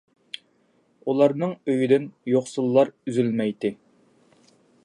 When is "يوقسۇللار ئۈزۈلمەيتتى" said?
2.33-3.75